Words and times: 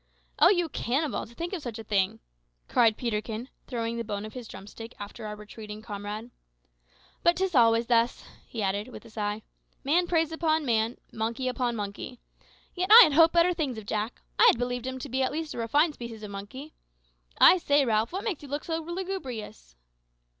"O 0.39 0.49
you 0.49 0.67
cannibal, 0.67 1.27
to 1.27 1.35
think 1.35 1.53
of 1.53 1.61
such 1.61 1.77
a 1.77 1.83
thing!" 1.83 2.21
cried 2.67 2.97
Peterkin, 2.97 3.49
throwing 3.67 3.97
the 3.97 4.03
bone 4.03 4.25
of 4.25 4.33
his 4.33 4.47
drumstick 4.47 4.95
after 4.99 5.27
our 5.27 5.35
retreating 5.35 5.83
comrade. 5.83 6.31
"But 7.21 7.35
'tis 7.37 7.53
always 7.53 7.85
thus," 7.85 8.25
he 8.47 8.63
added, 8.63 8.87
with 8.87 9.05
a 9.05 9.11
sigh: 9.11 9.43
"man 9.83 10.07
preys 10.07 10.31
upon 10.31 10.65
man, 10.65 10.97
monkey 11.13 11.47
upon 11.47 11.75
monkey. 11.75 12.19
Yet 12.73 12.89
I 12.91 13.01
had 13.03 13.13
hoped 13.13 13.35
better 13.35 13.53
things 13.53 13.77
of 13.77 13.85
Jack. 13.85 14.23
I 14.39 14.45
had 14.47 14.57
believed 14.57 14.87
him 14.87 14.97
to 14.97 15.07
be 15.07 15.21
at 15.21 15.31
least 15.31 15.53
a 15.53 15.59
refined 15.59 15.93
species 15.93 16.23
of 16.23 16.31
gorilla. 16.31 16.71
I 17.37 17.59
say, 17.59 17.85
Ralph, 17.85 18.11
what 18.11 18.23
makes 18.23 18.41
you 18.41 18.49
look 18.49 18.63
so 18.63 18.81
lugubrious?" 18.81 19.75